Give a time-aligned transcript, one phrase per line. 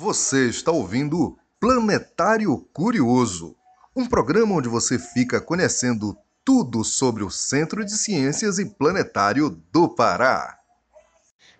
[0.00, 3.56] Você está ouvindo Planetário Curioso,
[3.96, 9.88] um programa onde você fica conhecendo tudo sobre o Centro de Ciências e Planetário do
[9.88, 10.56] Pará.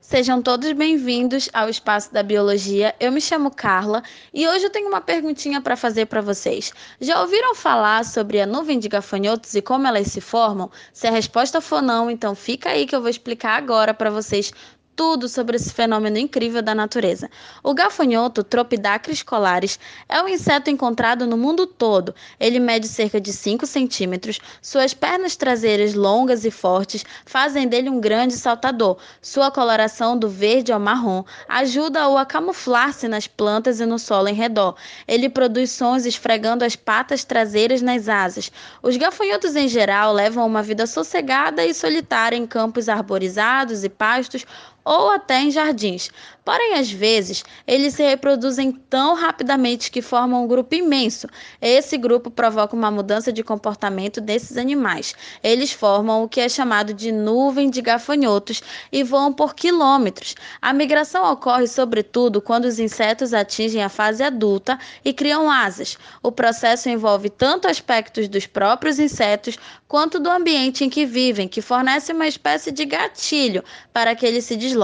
[0.01, 2.95] Sejam todos bem-vindos ao Espaço da Biologia.
[2.98, 6.73] Eu me chamo Carla e hoje eu tenho uma perguntinha para fazer para vocês.
[6.98, 10.70] Já ouviram falar sobre a nuvem de gafanhotos e como elas se formam?
[10.95, 14.50] Se a resposta for não, então fica aí que eu vou explicar agora para vocês
[14.99, 17.31] tudo sobre esse fenômeno incrível da natureza.
[17.62, 19.79] O gafanhoto Tropidacris colaris
[20.09, 22.13] é um inseto encontrado no mundo todo.
[22.41, 24.41] Ele mede cerca de 5 centímetros.
[24.61, 28.99] Suas pernas traseiras longas e fortes fazem dele um grande saltador.
[29.22, 34.34] Sua coloração do verde ao marrom ajuda-o a camuflar-se nas plantas e no solo em
[34.34, 34.75] redor.
[35.06, 38.50] Ele produz sons esfregando as patas traseiras nas asas.
[38.83, 44.44] Os gafanhotos em geral levam uma vida sossegada e solitária em campos arborizados e pastos
[44.89, 46.11] ou até em jardins.
[46.42, 51.28] Porém, às vezes, eles se reproduzem tão rapidamente que formam um grupo imenso.
[51.61, 55.14] Esse grupo provoca uma mudança de comportamento desses animais.
[55.42, 60.34] Eles formam o que é chamado de nuvem de gafanhotos e voam por quilômetros.
[60.62, 65.98] A migração ocorre, sobretudo, quando os insetos atingem a fase adulta e criam asas.
[66.23, 71.61] O processo envolve tanto aspectos dos próprios insetos quanto do ambiente em que vivem, que
[71.61, 74.77] fornece uma espécie de gatilho para que eles se desloquem.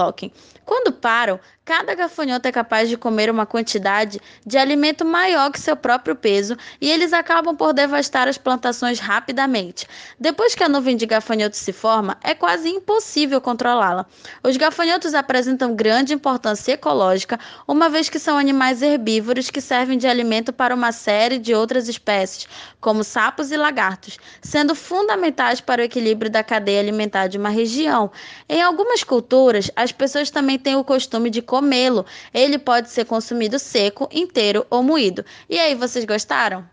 [0.65, 5.75] Quando param, Cada gafanhoto é capaz de comer uma quantidade de alimento maior que seu
[5.75, 9.87] próprio peso e eles acabam por devastar as plantações rapidamente.
[10.19, 14.05] Depois que a nuvem de gafanhotos se forma, é quase impossível controlá-la.
[14.43, 20.05] Os gafanhotos apresentam grande importância ecológica, uma vez que são animais herbívoros que servem de
[20.05, 22.47] alimento para uma série de outras espécies,
[22.79, 28.11] como sapos e lagartos, sendo fundamentais para o equilíbrio da cadeia alimentar de uma região.
[28.47, 32.05] Em algumas culturas, as pessoas também têm o costume de comê-lo.
[32.33, 35.23] Ele pode ser consumido seco, inteiro ou moído.
[35.49, 36.67] E aí, vocês gostaram?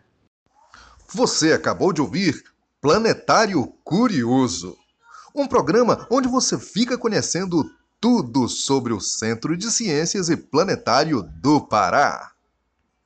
[1.14, 2.42] Você acabou de ouvir
[2.80, 4.76] Planetário Curioso
[5.34, 7.64] um programa onde você fica conhecendo
[8.00, 12.31] tudo sobre o Centro de Ciências e Planetário do Pará.